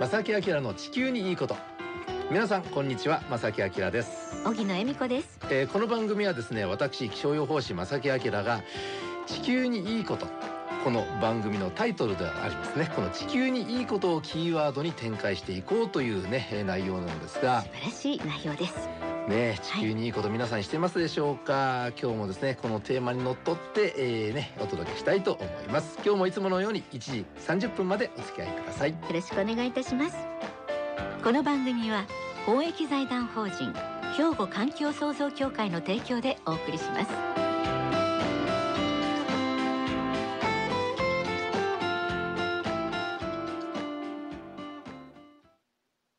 [0.00, 1.56] 正木明の地球にいいこと。
[2.30, 3.22] 皆さんこんにちは。
[3.28, 5.38] 正木明です、荻野恵美子です。
[5.50, 8.62] えーこの番組はですね私気象予報士正木明が
[9.26, 10.26] 地球にいいこと。
[10.84, 12.90] この番組のタイトルでありますね。
[12.96, 17.60] この地球にいいことをキーワードに展開していこうというねえー内容なんですが。
[17.60, 25.98] 素晴らしい内容ですね地球にいいこと皆さんしてますでしょうか、今日もですねこのテーマにのっとって、えーねお届けしたいと思います。
[26.04, 28.90] 今日もいつものように1時30分までお付き合いください。
[28.90, 30.16] よろしくお願いいたします。
[31.22, 32.06] この番組は
[32.46, 33.72] 公益財団法人
[34.16, 37.10] 兵庫環境創造協会の提供でお送りします。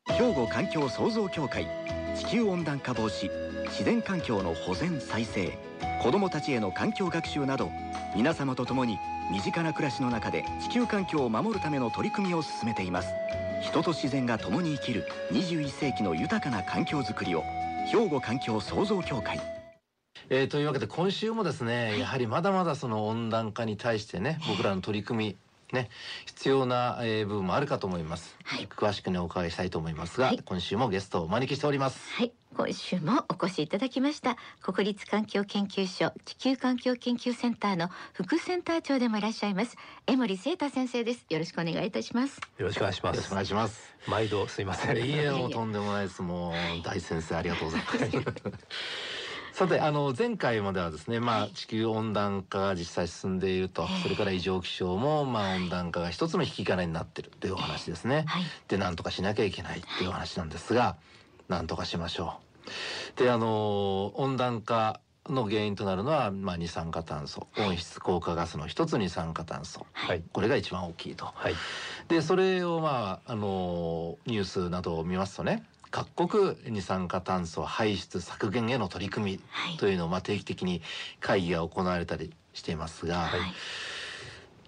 [0.06, 1.91] 兵庫環境創造協会地
[2.32, 3.30] 球温暖化防止
[3.66, 5.52] 自然環境の保全再生
[6.02, 7.68] 子どもたちへの環境学習など
[8.16, 8.96] 皆様と共に
[9.30, 13.08] 身近な暮らしの中で地球環境を守るための取り組みを進めています。
[13.60, 17.42] 人と自然が共に生きる21世紀の豊かな環境づくりを
[17.90, 19.38] 兵庫環境創造協会。
[20.30, 22.00] えーというわけで今週もですね、はい。
[22.00, 25.36] やはりまだまだその温暖化に対してね僕らの取り組み
[25.72, 25.90] ね
[26.26, 28.66] 必要な、えー部分もあるかと思います、はい。
[28.66, 30.40] 詳しくねお伺いしたいと思いますが、はい。
[30.44, 32.00] 今週もゲストをお招きしております。
[32.14, 32.32] はい。
[32.54, 39.74] 今週もお越しいただきました国立環境研究所地球環境研究センターの副センター長でもいらっしゃいます
[40.06, 41.24] 江森聖太先生です。
[41.30, 42.40] よろしくお願いいたします。
[42.58, 43.16] よろしくお願いします。
[43.16, 43.94] よろしくお願いします。
[44.06, 44.96] 毎度すいません。
[44.98, 46.20] いいえもうとんでもないです。
[46.20, 46.52] もう
[46.84, 47.98] 大先生ありがとうございます
[49.52, 54.02] さてあの前回まではですねまあ地球温暖化が実際進んでいると、ええ。
[54.02, 58.42] それから異常気象もまあ温暖化が一つの引き金になってるというお話ですね、はい。
[58.68, 60.96] でなんとかしなきゃいけないっていうお話なんですが、
[61.48, 62.40] なんとかしましょ
[63.16, 63.22] う。
[63.22, 67.46] であの温暖化の原因となるのは、まあ、二酸化炭素。
[67.58, 69.86] 温室効果ガスの一つ二酸化炭素。
[69.92, 70.22] はい。
[70.32, 71.26] これが一番大きいと。
[71.26, 71.54] はい。
[72.08, 79.76] でそれをまああのニュースなどを見ますとね各国二酸化炭素排出削減への取り組みはい。
[79.76, 80.82] というのをまあ定期的に
[81.20, 83.40] 会議が行われたりしていますが、はい。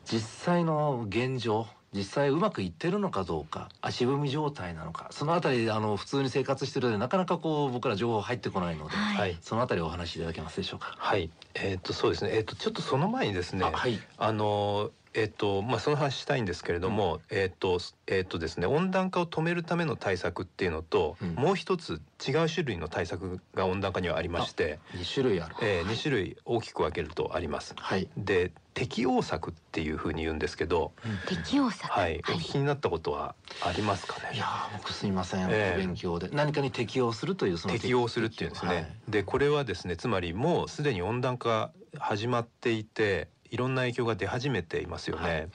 [0.04, 9.16] 実際の現状実際うまくいってるのかどうか足踏み状態なのかそのあたりあの普通に生活してるのでなかなかこう僕ら情報入ってこないので、はい。
[9.16, 9.38] はい。
[9.40, 10.94] そのあたりお話しいただけますでしょうか？
[10.98, 11.30] はい。
[11.54, 12.32] えっ、とそうですね。
[12.34, 13.98] えっ、とちょっとその前にですねあはい。
[14.18, 21.34] あのえっ、とまあその話したいんですけれども、えっ、とえっ、とですね温暖化を止めるための対策っていうのと、うん。
[21.34, 25.54] もう一つ違う種類の対策が温暖化にはありまして、二種類ある。
[25.62, 27.74] えー、2種類大きく分けるとあります。
[27.76, 28.08] はい。
[28.16, 30.92] で適応策っていうふうに言うんですけど、
[31.28, 31.90] 適応策。
[31.92, 34.34] はい、お聞きになったことはありますかね？
[34.34, 35.76] いやー僕すいません、ええ。
[35.76, 36.28] お勉強で。
[36.32, 38.74] 何かに適応するというその適応するっていうんですね。
[38.74, 38.86] はい。
[39.08, 45.30] でこれはですねつまりもうすでに温暖化始まっていていろんな影響が出始めていますよね。
[45.30, 45.48] はい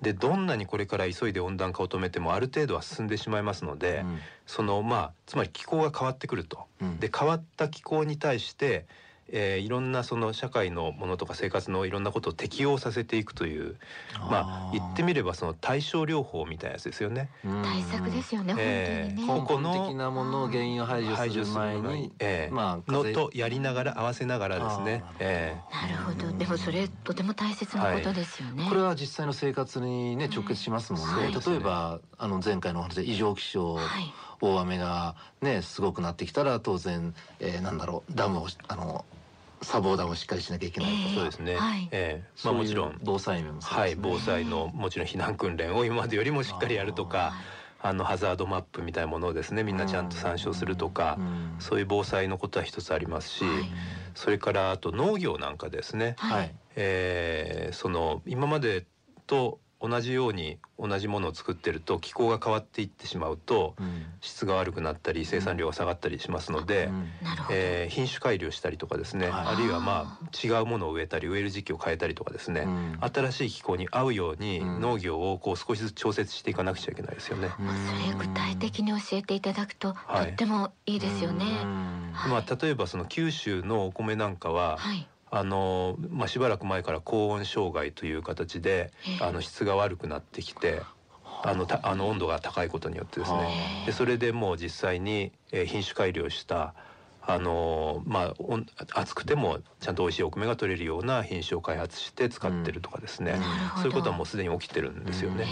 [0.00, 6.64] でどんなにこれから急いで温暖化を止めてもある程度は進んでしまいますので、うんそのまあつまり気候が変わってくると。
[6.80, 8.86] うんで変わった気候に対して、
[9.32, 13.76] えーいろんなその社会のものとか生活のいろんなことを適応させていくという
[14.30, 17.30] まあ言ってみればその対症療法みたいなやつですよね。
[17.44, 19.68] うん対策ですよね、ええ本当にね。
[19.70, 25.04] 根本的なものを原因を排除する前に、ええまあ風のとやりながら合わせながらですね。
[25.06, 26.36] あーえなるほど。
[26.36, 33.86] でもそれとても大切なことですよね、これは実際の生活にね直結しますもんね、はい例えばあの前回のお話で異常気象、はい。
[34.42, 39.04] 大雨がねすごくなってきたら当然、えーなんだろうダムをあの
[39.62, 40.96] 砂防ダムをしっかりしなきゃいけないと。
[40.96, 41.14] か、ええ。
[41.14, 41.56] そうですね。
[41.56, 41.88] はい。
[41.92, 42.30] ええ。
[42.44, 42.98] まあもちろん。
[43.02, 44.08] 防災面もそうはいですね。
[44.10, 47.34] 防災のもちろん避難訓練を今までよりもしっかりやるとか
[47.82, 51.56] あのハザードマップみたいなものをですねみんなちゃんと参照するとかうん。
[51.58, 53.64] そういう防災のことは一つありますし、はい。
[54.14, 58.86] それからあと農業なんかですね、はい、えーその今まで
[59.26, 64.06] と同じように同じものを作ってると気候が変わっていってしまうとうん。
[64.20, 67.08] 質が悪くなったり生産量が下がったりしますので、うん。
[67.50, 69.46] えー品種改良したりとかですね、はい。
[69.46, 72.98] あるいはまあ違うものを植えたり植える時期を変えたりとかですね、うん。
[73.00, 74.80] 新しい気候に合うようにうん。
[74.80, 77.54] 農業をこう少しずつ調節していかなくちゃいけないですよね。
[77.58, 80.26] まあそれ具体的に教えていただくと、はい。
[80.26, 81.44] とってもいいですよね。
[81.64, 82.10] うん。
[82.12, 82.30] はい。
[82.32, 85.08] まあ例えばその九州のお米なんかは、はい。
[85.30, 90.82] あのまあしばらく前から高温障害という形でええあの質が悪くなってきて。
[91.42, 96.74] あのたあの温度が高いことによってですはねでそれでもう実際に、えー品種改良した
[97.22, 98.34] あのま
[98.94, 103.38] あ暑くてもちゃんと美味しいお米が取れるような品種を開発して使ってるとかですね、
[103.76, 103.82] うん。
[103.82, 105.46] そういうことはもうすでに起きてるんですよね。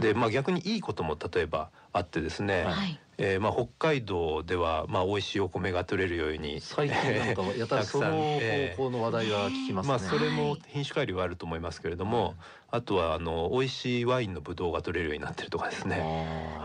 [0.00, 2.98] へでまあ逆にいいことも例えばあってですね、はいはい。
[3.18, 8.10] えーまあ、北海道では、まあ、美味しいお米が取れるように最近なんかやたらその
[8.76, 9.88] 方向の話題は聞きますね。
[9.90, 12.34] まあ、それも品種改良はあると思いますけれども、
[12.70, 16.00] あとはあの美味しいワインのブドウが取れるようになってるとかですね。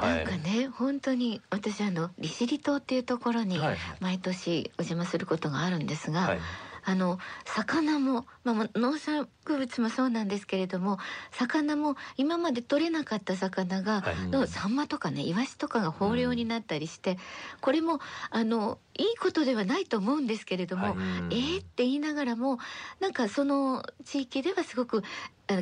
[0.01, 3.59] あなんかね本当に私あの利尻島っていうところに
[3.99, 6.39] 毎年お邪魔することがあるんですが、はい
[6.89, 10.99] あの魚も、まあまあ、農産物もそうなんですけれども
[11.31, 14.27] 魚も今まで取れなかった魚が、はい。
[14.29, 17.17] のサンマとかねイワシとかが豊漁になったりして、
[17.59, 17.99] これも
[18.29, 22.57] あのいいことではないと思うんですけれども、はいうんえーって言いながらも
[22.99, 25.03] なんかその地域ではすごく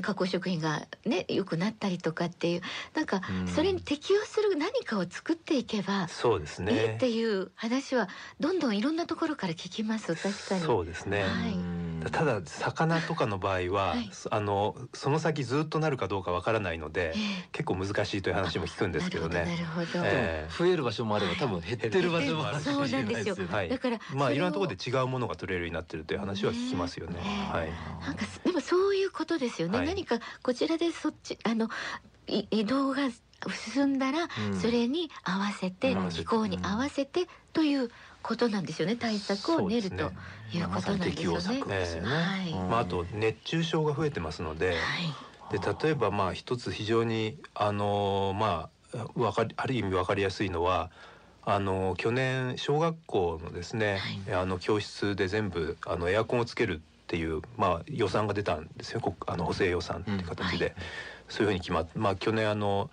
[0.02, 2.62] 加工食品がね良くなったりとかっていう
[2.94, 6.74] なんかうんそれに適応する何かを作っていけば、そうですね。
[6.74, 8.08] いいっていう話は
[8.40, 10.62] どんどんいろんなところから聞きます確かに。
[10.62, 11.22] そうですね。
[11.24, 11.75] はいうん
[12.12, 14.10] ただ魚とかの場合は、はい。
[14.30, 17.50] あのその先ずっとなるかどうかわからないので、ええ。
[17.54, 19.46] 結構難しいという話も聞くんですけどなね。
[19.46, 22.60] なるほど、え増える場所もあれば多分減ってる場所もある。
[22.62, 23.36] かもしれないですよ。
[23.36, 23.48] ね。
[23.50, 23.70] はい。
[23.70, 27.16] だからまあいろんなところろで違うものが取れるようになってるという話は聞きますよね。
[27.16, 27.22] ね
[27.52, 27.70] はい。
[28.06, 29.88] なんかでもそういうことですよね、はい。
[29.88, 31.70] 何かこちらでそっちあの
[32.28, 33.10] い移動が
[33.50, 34.56] 進んだら、うん。
[34.60, 37.90] それに合わせて、うん気候に合わせてという
[38.22, 40.04] ことなんですよね対策を練るね
[40.52, 42.08] いうことなんですよね。
[42.70, 44.78] まああと熱中症が増えてますので、はい。
[45.52, 50.92] で例えばまあ一つ非常にあのまあわかりある意味わかりやすいのは。
[51.48, 54.00] あの去年小学校のですね、
[54.34, 59.00] あの教室で全部あのエアコンをつけるっていうまあ予算が出たんですよ。
[59.00, 60.74] こあの補正予算っていう形で、うん。
[61.28, 62.90] そういうふうに決まって、まあ去年あの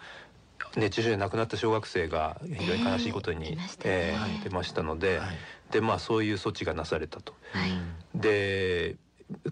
[0.76, 3.94] 熱中症で亡くなった小学生が非常に悲しいことに、ええ出ましたね。
[3.94, 5.28] ええ出ましたので、はい。
[5.70, 7.34] でまあそういう措置がなされたと。
[7.52, 7.70] はい。
[8.14, 8.96] で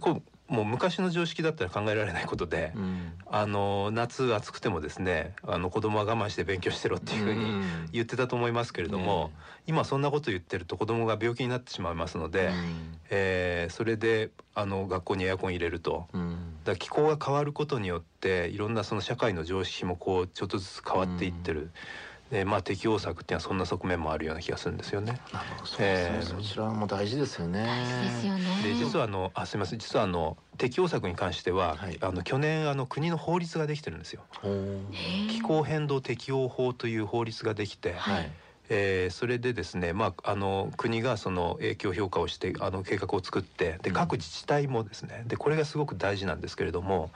[0.00, 3.12] こうもう昔の常識だったら考えられないことで、うん。
[3.32, 7.88] あの夏暑くてもですねあの子供は我慢して勉強してろっていうふうにん。
[7.92, 9.30] 言ってたと思いますけれども、
[9.66, 12.54] 今そんなこと言ってると子供が病気になってしまいますので、はい。
[13.10, 16.08] えーそれであの学校にエアコン入れると。
[16.12, 21.70] うんだから気候が変わることによっていろんなその社会の常識もこうちょっとずつ変わっていってる、
[22.30, 25.20] でまあ適応策っていうのはそんな側面もあるような気がするんですよね。
[25.32, 27.64] なるほどそうですね、えーそちらも大事ですよね。
[27.64, 28.44] 大事ですよね。
[28.62, 34.22] で実はあのあすみません実はあの適応策に関しては、はいあの去年あの国の法律ができてるんですよ。
[35.28, 38.30] 気候変動適応法という法律ができて、はい。
[38.70, 43.94] えーそれでですね、まあ、あの国がその影響評価をしてあの計画を作ってでうん。
[43.94, 47.10] 各自治体もですねでこれがすごく大事なんですけれども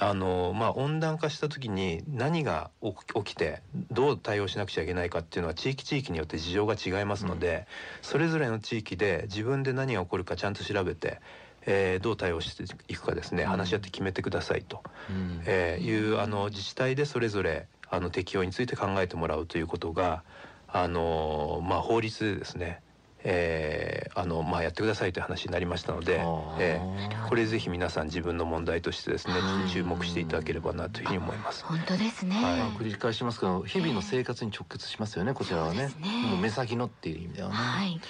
[0.00, 2.70] あの、まあ、温暖化した時に何が
[3.14, 7.66] 起きてどう対応しなくちゃいけないかっていうのは地域地域によって事情が違いますので、
[8.02, 11.20] それぞれの地域で自分で何が起こるかちゃんと調べて、
[11.66, 13.48] えーどう対応していくかですねうん。
[13.48, 14.82] 話し合って決めてくださいと。
[15.10, 15.42] うん。
[15.46, 20.22] えーいうあの自治体でそれぞれあの適用について考えてもらうということが
[20.70, 22.80] あのまあ法律でですね、
[23.24, 26.20] えーあのまあやってくださいという話になりましたので、
[26.58, 29.70] えーこれぜひ皆さん自分の問題としてですねはい。
[29.70, 31.62] 注目していただければなというふうに思います。
[31.64, 32.34] 本当ですね。
[32.36, 32.58] はい。
[32.58, 35.90] まあ繰り返しますけど日々の生活に直結しますよねこちらはね。
[36.00, 36.26] ね。
[36.26, 38.00] もう目先のっていう意味ではね、はい。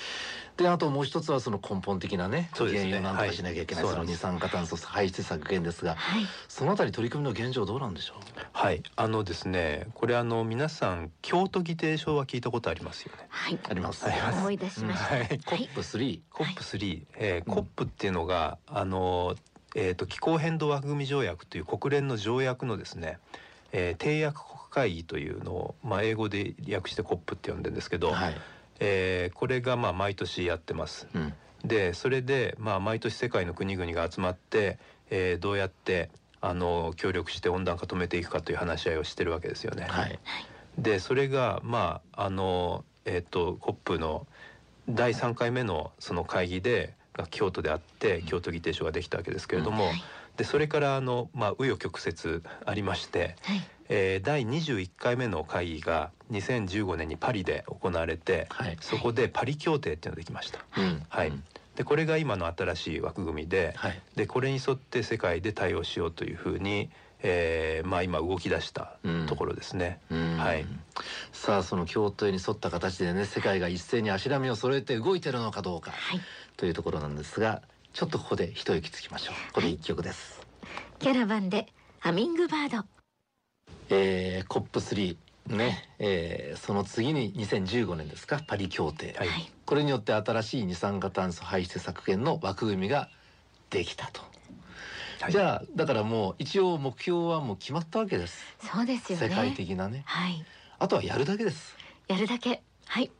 [0.56, 3.93] であともう一つはその根本的なね原因をなんとかしなきゃいけない、はい。
[3.93, 6.26] その二酸化炭素排出削減ですがはい。
[6.49, 8.19] そのあたり取り組みの現状どうなんでしょう？
[8.58, 13.26] はい、あのですねこれあの皆さん京都議定書は聞いたことありますよね。
[13.28, 13.58] はい。
[13.70, 14.05] あります。
[14.05, 14.38] あります。
[14.40, 15.14] 思い出しました。
[15.14, 15.20] はい。
[15.20, 15.38] はい。
[15.46, 17.55] コップ3コップ3、えーうん。
[17.55, 19.37] コップっていうのがあの、
[19.76, 23.20] えー、と気候変動枠組条約という国連の条約のですね、
[23.71, 28.37] えー締約国会議というのを、まあ、英語で訳してコップって呼んでるんですけど、はい、
[28.80, 31.06] えーこれがまあ毎年やってます。
[31.14, 31.32] うん。
[31.64, 34.80] でそれでまあ毎年世界の国々が集まって、
[35.11, 39.87] えーどうやってあの協力して温暖化止めていくかという話し合いをしてるわけですよね。
[39.88, 40.18] はい。
[40.78, 44.26] でそれがまああのえっ、とコップの
[44.88, 50.02] 第3回目のその会議でが京都であって京都議定書ができたわけですけれども、はい。
[50.37, 53.62] でそれからあのまあ紆余曲折ありまして、はい。
[53.88, 58.76] えー第21回目の会議が2015年にパリで行われて、はい。
[58.80, 60.61] そこでパリ協定っていうのができました。
[60.76, 61.28] うんはい。
[61.28, 61.42] うん
[61.78, 64.02] でこれが今の新しい枠組みで、はい。
[64.16, 66.90] でこれに沿って世界で対応しようというふうに、
[67.23, 68.97] えーまあ今動き出した
[69.28, 70.00] ところですね。
[70.11, 70.38] うん。
[70.38, 70.66] はい。
[71.30, 76.20] さあその協定に沿った形でね世界が一斉に足並みを揃えて動いてるのかどうかはい。
[76.56, 79.52] というところなんですがちょっとここで一息つきましょう。
[79.52, 80.44] これ一曲です、
[80.99, 81.68] キャラバンで
[82.00, 82.88] ハミングバード。
[83.90, 85.16] えー、コップ3
[85.57, 89.28] ね、えーその次に2015年ですかパリ協定、はい。
[89.28, 89.52] はい。
[89.64, 93.09] これによって新しい二酸化炭素排出削減の枠組みが
[93.71, 94.23] できたと、
[95.21, 95.33] はい。
[95.33, 99.28] じゃあだからもう一応目標はもう決まったわけです、そうですよね。
[99.28, 100.02] 世界的なね。
[100.07, 100.45] はい。
[100.78, 101.76] あとはやるだけです。
[102.09, 102.62] やるだけ。
[102.87, 103.11] はい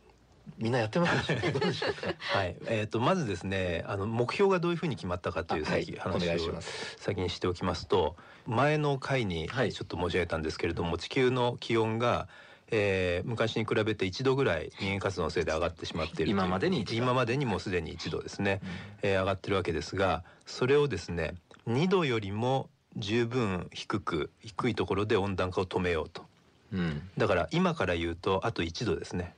[0.57, 1.33] みんなやってます
[2.19, 5.85] はい、えー、とまずですねあの目標がどういうふうに決まったかというあはい。
[5.99, 6.59] 話を
[6.97, 12.29] 先にしておきますと前の回にちょはいっと申し上げたんですけれども、地球の気温が、
[12.71, 18.61] えー昔に比べて1度ぐらい人間活動のせいで上がってしまっている今までに今までにもうすでに1度ですね、
[19.03, 21.35] えー上がってるわけですがそれをですね
[21.67, 26.28] 2度よりも十分低く低いところで温暖化を止めようと
[26.73, 27.11] うん。
[27.17, 29.35] だから今から言うとあと1度ですね、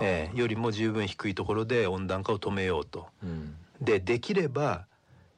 [0.00, 3.06] えーよりも十分低いところで温暖化を止めようと。
[3.22, 3.54] うん。
[3.80, 4.86] でできれば、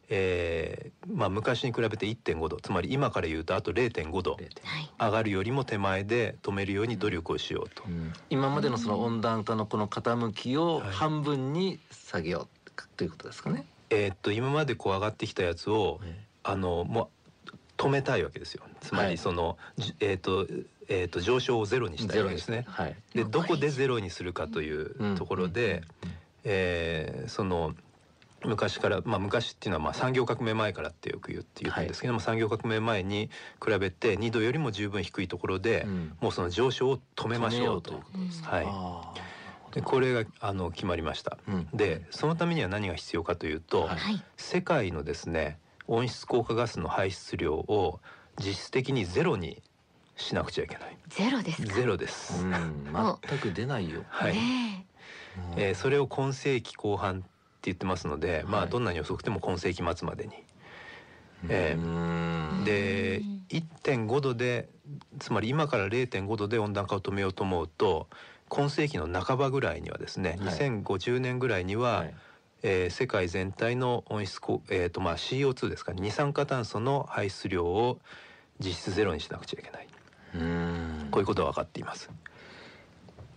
[0.09, 2.57] えーまあ、昔に比べて1.5度。
[2.57, 4.35] つまり今から言うとあと0.5度。
[4.35, 4.91] 0.5はい。
[4.99, 7.85] 上がるよりも手前で止めるように努力をしようと。
[7.87, 8.13] うん。
[8.31, 10.93] 今までのその温暖化のこの傾きをはい。
[10.93, 13.65] 半分に下げようということですかね。
[13.91, 16.01] えーっと今までこう上がってきたやつを
[16.43, 17.22] あのもう
[17.83, 18.63] 止めたいわけですよ。
[18.81, 19.13] つまはい。
[19.13, 20.47] りその、じえーっと
[20.89, 22.65] えーっと上昇をゼロにしたいわけですね。
[22.69, 22.97] はい。
[23.15, 25.83] でどこでゼロにするかというところで、
[26.45, 27.75] えーその
[28.45, 33.31] 昔から、まあ、昔っていうのはまあ産業革命前からってよく言うって言うんですけども、産業革命前に
[33.65, 36.17] 比べて2度よりも十分低いところで、うん。
[36.21, 38.43] もうその上昇を止めましょうとうということです。
[38.43, 38.67] はい。
[38.67, 39.15] あ
[39.73, 41.39] でこれがあの決まりました。
[41.49, 41.69] ーうん。
[41.73, 44.23] でそのためには何が必要かというと、はいはい。
[44.37, 45.59] 世界のですね
[45.95, 48.01] 温室効果ガスの排出量を
[48.39, 49.63] 実質的にゼロに
[50.17, 50.97] しなくちゃいけない。
[51.09, 51.75] ゼロですか？
[51.75, 52.45] ゼロです。
[52.45, 52.93] うん
[53.29, 54.03] 全く出ないよ。
[54.09, 54.35] はい。
[54.35, 54.87] ね
[55.57, 57.27] えーそれを今世紀後半って
[57.65, 60.33] 言ってますので、まはいあどんなに遅くても今世紀末までに。
[61.49, 64.69] えーうんでうん1.5度で
[65.19, 68.09] つまり今から0.5度で温暖化を止めようと思うと
[68.49, 72.15] 今世紀の半ばぐらいにはですね、はい2050年ぐらいには、はい
[72.63, 77.99] えー世界全体の温室効、えーとまあ、CO2 ですか二酸化炭素の排出量を
[78.61, 79.89] 実質ゼロにしなくちゃいけない
[80.35, 82.09] うんこういうことは分かっています。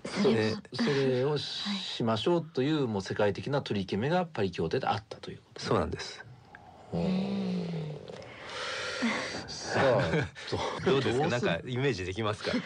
[0.05, 6.23] それはそれをしましょうというもう世界的な取り決めがパリ協定であったということそうなんです。
[9.47, 10.01] さあ
[10.85, 11.27] どうですか？
[11.27, 12.51] なんかイメージできますか？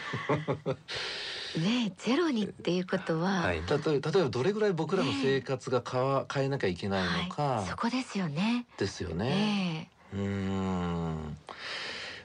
[1.58, 3.62] ねゼロにっていうことは、はい。
[3.66, 8.66] 例えばどれぐらい僕らの生活が変わ変えなきゃいけないのはいかそこですよね。
[8.76, 9.90] ですよえね。
[10.12, 11.36] えうーん。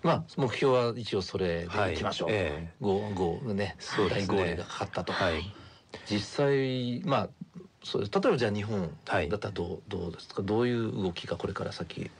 [0.03, 2.29] まあ目標は一応それでいきましょう。
[2.29, 5.13] はいええゴーゴーねそうですねがかかったと。
[5.13, 5.43] はい
[6.05, 7.29] 実際まあ
[7.83, 10.41] そう例えばじゃあ日本はいだったらどうどうですか？
[10.43, 12.11] どういう動きがこれから先？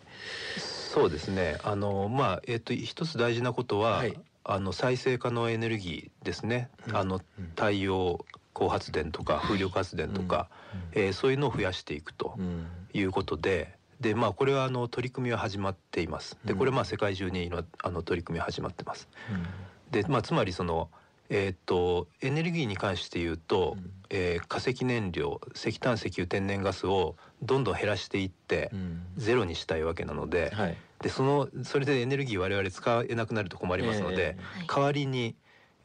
[0.57, 1.57] そうですね。
[1.63, 6.69] あのまあえっ、と一つ大事なことは、はいあの再生可能エネルギーですね。
[6.87, 8.23] うんあのうん太陽
[8.53, 10.47] 光発電とか風力発電とか、
[10.93, 13.75] えーそういうのを増やしていくとうんいうことで。
[13.99, 16.37] でまあこれはあの取り組みは始まっています。
[16.45, 19.07] でうんこれまあ世界中にのあの取り組みは始まってます。
[19.31, 19.45] うん
[19.91, 20.89] でまあつまりその
[21.29, 23.91] えーっとエネルギーに関して言うと、うん。
[24.09, 29.01] えー化石燃料石炭石油天然ガスをどんどん減らしていって、うん。
[29.17, 30.77] ゼロにしたいわけなので、はい。
[31.01, 34.67] でそのそれでエネルギー我々使えなくなると困りますので、えはい。
[34.67, 35.35] 代わりに、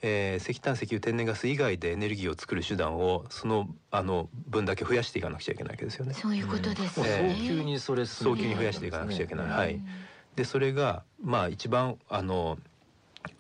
[0.03, 6.15] えー石炭石油天然ガス以外でエネルギーを作る手段をそのあの分だけ増やしていかなくちゃいけないわけですよね。
[6.15, 7.35] そういうことですもうよね。
[7.37, 9.47] 早急にそれ早急に増やしていかなくちゃいけない。
[9.47, 9.53] うん。
[9.53, 9.81] はい
[10.37, 12.57] でそれがまあ一番あの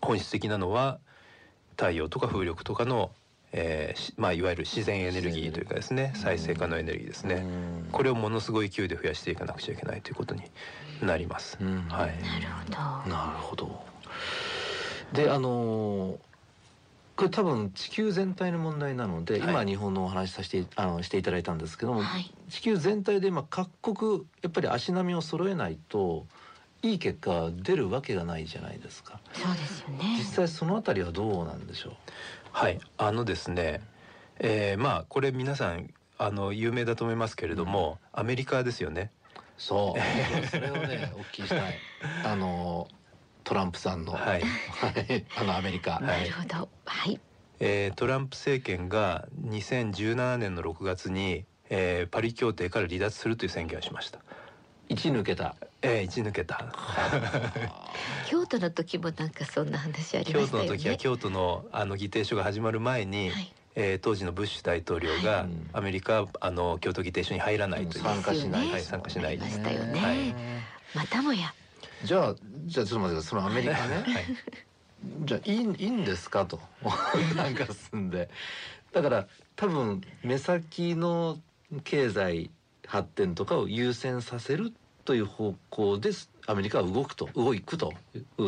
[0.02, 0.98] 本質的なのは
[1.80, 3.10] 太陽とか風力とかの、
[3.52, 7.36] えーしまあ、いわゆる自然エネルギーというかですね再生可能エネルギーですね。
[7.36, 10.42] うんこれをものすごい勢いで増やしていかなくちゃいけないということに
[11.02, 11.58] なります。
[11.60, 12.18] うんはい。
[12.22, 13.10] なるほど。
[13.10, 13.84] なるほど。
[15.14, 16.16] であのー
[17.16, 26.26] これ多分地球全体の問題なので、はい今日本のお話しさせてあのしていただいたんですけども、はい地球全体で今各国やっぱり足並みを揃えないと
[26.82, 29.20] いい結果が出るわけがないじゃないですか。
[29.32, 30.24] そうですよ実ね。
[30.24, 31.92] 際そのあたりはどうなんでしょう？
[32.52, 33.80] はい、あのですね、
[34.38, 39.10] えーまあこれ皆さんあの有名だと思いますけれども、アメリカですよね。
[39.58, 40.00] そう。
[40.48, 41.74] それをねお聞きしたい。
[42.24, 42.88] あの
[43.44, 46.00] トランプさんの、はい、はいあのアメリカ。
[46.00, 46.68] なるほど。
[46.86, 47.20] はい。
[47.60, 54.18] えートランプ政権が2017年の6月に、えーパリ協定から離脱するという宣言をしました。
[54.88, 55.56] 一抜けた。
[55.82, 56.72] えー、一抜けた。
[58.28, 60.68] 京都の時もなんかそんな話ありま京したよね。
[60.68, 63.52] 都の時は京都のあの議定書が始まる前に、はい。
[63.76, 65.48] えー当時のブッシュ大統領が、はい。
[65.72, 68.70] アメリカはあの京都議定書に入らないという、参加しない。
[68.70, 69.38] はい参加しない。
[69.38, 70.00] ましたよね。
[70.00, 70.34] はい。
[70.94, 71.54] またもや。
[72.04, 72.34] じゃあ
[72.66, 73.28] じゃあちょっと待ってください。
[73.30, 74.24] そのアメリカね、 はい。
[75.24, 76.60] じゃあいいいいんですかと。
[77.36, 78.28] なんか進んで。
[78.92, 81.38] だから多分目先の
[81.84, 82.50] 経済
[82.86, 84.72] 発展とかを優先させる
[85.10, 87.92] という方向ですアメリカは動くと動くと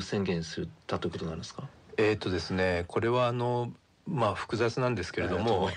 [0.01, 1.65] 宣言したということなんですか？
[1.97, 3.73] えーとですねこれはあの
[4.07, 5.71] まあ複雑なんですけれども、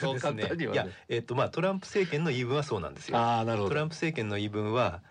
[0.00, 0.18] そう。
[0.18, 0.80] 簡単にはね。
[0.82, 3.16] いやえっ、とまあトランプ政権の言い分はそうなんですよ。
[3.16, 3.68] ああなるほど。
[3.68, 5.02] トランプ政権の言い分は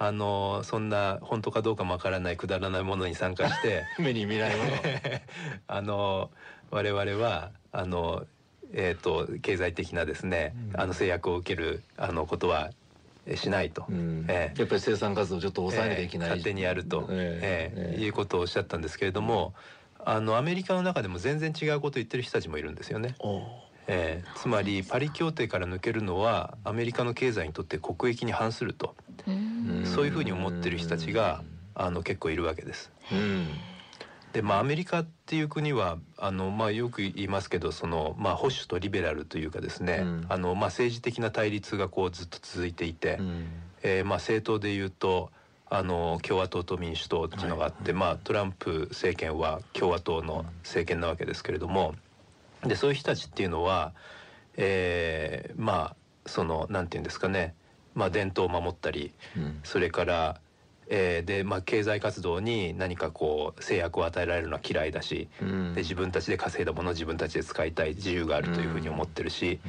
[0.00, 4.70] あのそんな本当かどうかもわからないくだらないものに参加して 目に見ないもの。
[5.68, 6.32] あの
[6.72, 8.26] 我々はあの
[8.72, 10.80] えっ、と経済的なですね、うん。
[10.80, 12.85] あの制約を受けるあのことはえ
[13.34, 13.84] しないと。
[13.88, 14.26] うん。
[14.28, 14.60] ええ。
[14.60, 17.74] やっぱり生産活動をちょっと抑えなきゃいけない、えー勝手にやると、ええ。
[17.74, 17.94] ええ。
[17.94, 18.04] ええ。
[18.04, 19.54] いうことをおっしゃったんですけれども、
[20.04, 23.16] あのアメリカの中でも全然違うことを言ってる人たちもいるんですよね。
[23.18, 23.40] おう。
[23.88, 24.28] ええ。
[24.36, 28.94] つまりパリ協定から抜けるのはアメリカの経済にとって国益に反すると、
[29.26, 29.82] うん。
[29.84, 31.42] そういうふうに思ってる人たちが
[31.74, 32.92] あの結構いるわけです。
[33.10, 33.48] うん
[34.32, 40.26] でまあアメリカっていう国はあのまあよく言いますけどそのまあ保守とリベラルというかですね、うん。
[40.28, 43.46] あのまあ政治的な対立がこうずっと続いていて、うん。
[43.82, 45.30] えーまあ政党でいうと
[45.68, 51.94] あの共和党と民主党っていうのがあって、まあトランプ政権は共和党の政権なわけですけれども、
[52.62, 53.92] でそういう人たちっていうのは、
[54.56, 57.54] えーまあそのなんていうんですかね、
[57.94, 59.60] まあ伝統を守ったり、うん。
[59.64, 60.40] それから、
[60.88, 65.74] えーでまあ経済活動に何かこう制約を与えられるのは嫌いだし、うん。
[65.74, 69.60] で自分たちで稼いだものを自分たちで使いたい自由があるというふうに思ってるし、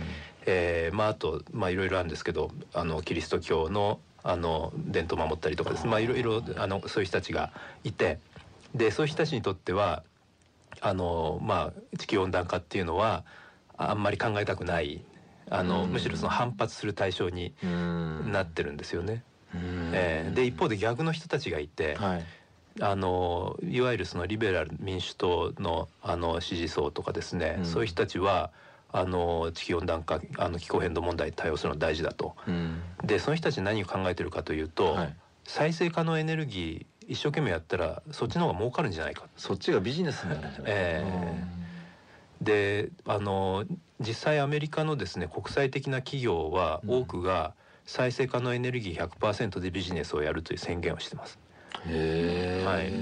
[0.46, 5.88] えーまああとまあいろいろあるんですけどあのキリスト教のあの伝統を守ったりとかです。
[5.88, 7.52] まあいろいろあのそういう人たちが
[7.84, 8.20] いて
[8.76, 10.04] でそういう人たちにとっては
[10.82, 13.24] あのまあ地球温暖化っていうのは
[13.78, 15.02] あんまり考えたくない。
[15.50, 15.92] あの、うん。
[15.92, 18.32] むしろその反発する対象にうん。
[18.34, 19.14] なってるんですよね。
[19.14, 22.26] うんえーで一方で逆の人たちがいて、はい。
[22.80, 27.66] あのいわゆるそのリベラル民主党のあの支持層とかですね、うん。
[27.66, 28.52] そういう人たちは
[28.92, 32.36] あの地球温暖化あの気候変動問題に対応するのは大事だと。
[32.48, 32.82] うん。
[33.04, 35.16] でその人たち何を考えてるかというと、はい。
[35.46, 39.24] 再生可能エネルギー一生懸命やったらそっちの方が儲かるんじゃないか。
[39.38, 41.44] そっちがビジネスになるんじゃないえ
[42.42, 43.66] であの
[44.00, 47.02] 実際アメリカのですね国際的な企業はうん。
[47.02, 47.54] 多くが
[47.88, 51.40] 再生可能エネルギー100%でビジネスをやるという宣言をしてます。
[51.86, 52.94] はい。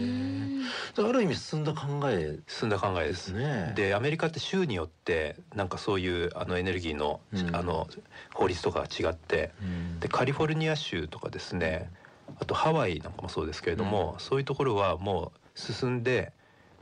[0.97, 2.39] ある意味進んだ考え。
[2.47, 3.09] 進んだ考えで。
[3.09, 3.31] です。
[3.31, 7.55] すねでアメリカって州によってなんかそういうあのエネルギーの,、うん。
[7.55, 7.87] あの
[8.33, 9.99] 法律とかが違ってうん。
[9.99, 11.89] でカリフォルニア州とかですね
[12.39, 16.33] あとハワイなんかもそうですけれども、そういうところはもう進んで、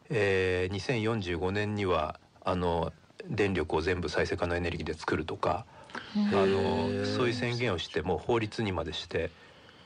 [0.09, 2.91] えー、2045年にはあの
[3.29, 9.31] 電力を全部再生可能エネルギーで作るとかあうんのそういう宣言をしてもう法律にまでして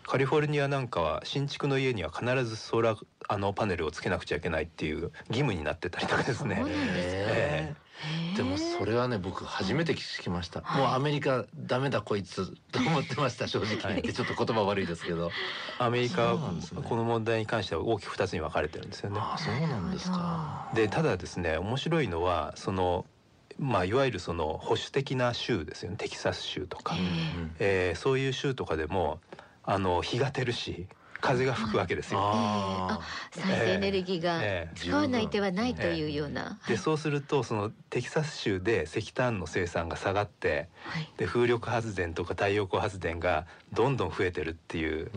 [0.08, 6.64] カリフォルニアなんかは新築の家には必ずソーラーあのパネルをつけなくちゃいけないっていう義務になってたりとかですね。
[6.66, 7.76] え
[8.36, 10.82] でもそれはね僕初めて聞きました、はい。
[10.82, 13.78] もうアメリカダメだこいつと思ってました正直。
[13.82, 15.32] 言ってちょっと言葉悪いですけど、
[15.80, 16.52] アメリカは
[16.84, 19.20] この問題に関しては大きく2つに分かれてるんですよね。
[19.20, 20.70] ああそうなんですか。
[20.76, 23.06] でただですね面白いのはその
[23.60, 25.98] まあいわゆるその保守的な州ですよね。
[25.98, 26.96] テキサス州とか、
[27.60, 29.20] えーそういう州とかでも
[29.64, 30.88] あの日が照るし
[31.20, 32.20] 風が吹くわけですよ。
[32.22, 33.00] あ
[33.32, 36.60] 再生エネルギーがええ使わない手はないというような。
[36.68, 41.12] でそうするとそのテキサス州で石炭の生産が下がってはい。
[41.18, 45.12] で風力発電とか太陽光発電がどんどん増えてるっていう。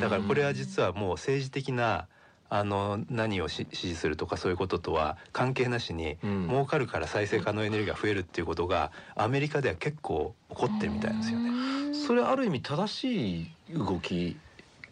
[0.00, 2.08] だからこれは実はもう政治的な
[2.54, 11.50] あの何をし支持するとかそういうこととは関係なしに、うん儲かるから再生可能エネルギーが増えるっていうことがアメリカでは結構起こってるみたいですよね。
[11.90, 14.36] ねそれある意味正しい動き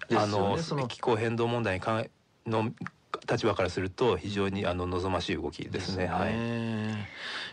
[0.09, 0.19] ね
[0.63, 2.05] その気候変動問題にか
[2.47, 2.71] の
[3.31, 6.07] 立場からすると非常にあの望ましい動きですね。
[6.07, 6.33] はい。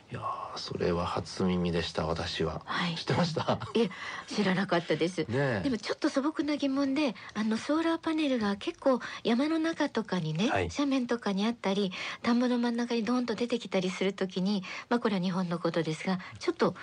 [0.10, 3.60] いやーそれは初耳でした私ははい知ってました？
[3.76, 3.90] いえ
[4.28, 5.26] 知らなかったです。
[5.28, 16.76] ねでもちょっと素朴な疑問であのソーラーパネルが結構山の中とかにね、はい斜面とかにあったり田んぼの真ん中にドーンと出てきたりするときにまあこれは日本のことですがちょっと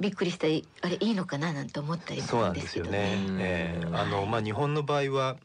[0.00, 1.52] びっくりしたりあれいいのかな？
[1.52, 3.16] なんて思ったりすそうるなんんですよですけどね。
[3.16, 3.26] ね。
[3.28, 5.36] うんえーあのまあ日本の場合は、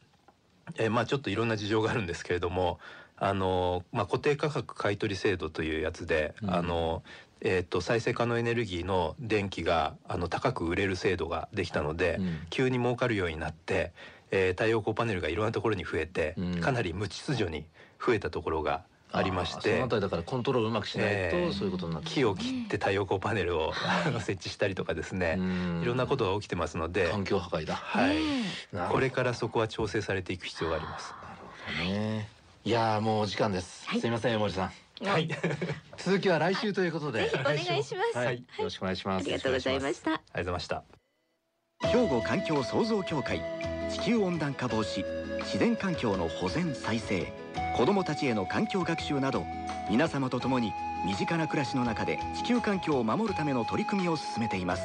[0.78, 2.78] えーまあちょっといろんな事情があるんですけれども、
[3.16, 6.54] あのまあ固定価格買取制度というやつで、うん。
[6.54, 7.02] あの
[7.40, 12.38] えっ、と再生可能エネルギーの電気があの高く売れる制度ができたので、うん。
[12.50, 13.92] 急に儲かるようになって、
[14.30, 16.60] えー太陽光パネルがいろんなところに増えて、うん。
[16.60, 17.66] かなり無秩序に
[18.04, 19.72] 増えたところがありまして。
[19.72, 19.88] そのあ。
[19.88, 22.10] たりだからコントロールうまくしないと、えーそういうことになって。
[22.10, 23.72] 木を切って太陽光パネルを
[24.20, 25.38] 設置したりとかですね、
[25.82, 27.76] いろんなこととが起きてますので、環境破壊だ。
[27.76, 28.42] はい、ね
[28.72, 28.94] なるほど。
[28.96, 31.14] これからそこは調整されていく必要があります。
[31.78, 32.28] ね。
[32.64, 34.00] いやーもうお時間です、はい。
[34.00, 34.72] すいません森さん。
[35.00, 35.28] えはい、
[35.96, 37.22] 続きは来週ということで。
[37.22, 38.18] ぜひお願いします。
[38.18, 39.22] はい、よろしくお願いします。
[39.22, 40.10] ありがとうございました。
[40.10, 40.84] ありがとうございました。
[41.80, 43.40] 兵庫環境創造協会
[43.88, 45.04] 地球温暖化防止
[45.42, 47.32] 自然環境の保全再生
[47.76, 49.44] 子どもたちへの環境学習など
[49.90, 50.72] 皆様と共に
[51.04, 54.82] 身近な暮らしの中で地球環境を守るための取り組みを進めています。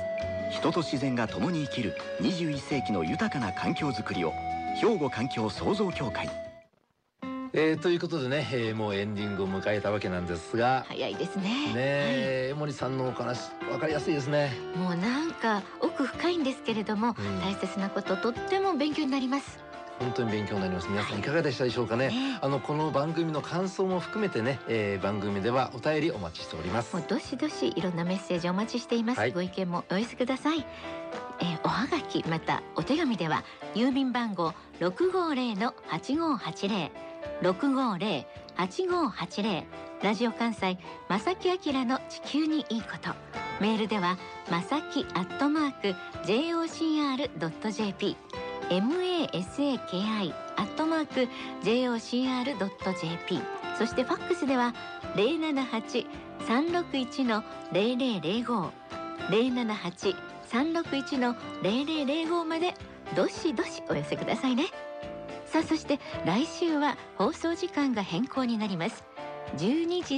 [0.52, 4.34] 人と自然が共に生きる21世紀の豊かな環境づくりを
[4.80, 6.30] 兵庫環境創造協会。
[7.56, 11.44] えー、ということでね、えー、もうエンディングを迎えたわけなんですが早いですね。
[11.44, 14.52] ねえ、江森さんのお話わかりやすいですね。
[14.76, 17.42] もうなんか奥深いんですけれども、うん。
[17.42, 19.60] 大切なこととっても勉強になります
[20.04, 22.10] 本当に勉強になります皆さんいかがでしたでしょうかね。
[22.10, 26.96] ねあのこの番組の感想も含めてね、えー、番組ではお便りお待ちしております。
[26.96, 29.32] もうどしどしいろんなメッセージお待ちしています、はい。
[29.32, 30.66] ご意見もお寄せください、
[31.40, 36.92] えーおはがきまたお手紙では郵便番号650の8580
[37.42, 38.26] 650
[38.58, 39.64] 8580
[40.04, 43.14] ラジオ関西正木明の地球にいいこと。
[43.62, 44.18] メールでは
[44.52, 45.96] まさきアットマーク
[46.28, 48.18] jocr.jp
[48.82, 51.28] masaki アットマーク
[51.64, 53.42] jocr.jp
[53.78, 54.74] そしてファックスでは
[55.16, 58.70] 078-361の0005
[59.30, 62.74] 078-361の0005まで
[63.16, 64.66] どしどしお寄せくださいね。
[65.46, 69.13] さあそして来週は放送時間が変更になります。
[69.58, 70.16] 12時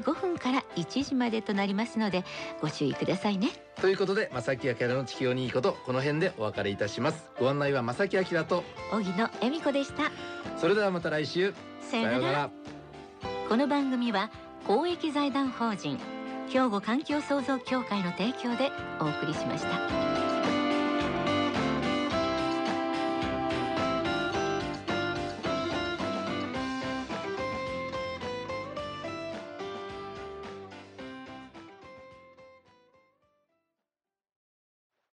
[0.00, 2.24] 35分から1時までとなりますので
[2.60, 3.50] ご注意くださいね。
[3.80, 7.30] ということで正木明の地球にいいことこの辺でお別れいたします。
[7.38, 10.10] ご案内は正木明と荻野恵美子でした。
[10.58, 11.54] それではまた来週。
[11.80, 12.50] さようなら。
[13.48, 14.30] この番組は
[14.66, 15.98] 公益財団法人
[16.48, 18.70] 兵庫環境創造協会の提供で
[19.00, 20.63] お送りしました